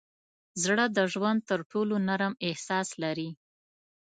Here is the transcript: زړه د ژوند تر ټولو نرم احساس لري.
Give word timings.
زړه 0.63 0.85
د 0.97 0.99
ژوند 1.13 1.39
تر 1.49 1.59
ټولو 1.71 1.95
نرم 2.07 2.33
احساس 2.47 2.87
لري. 3.03 3.29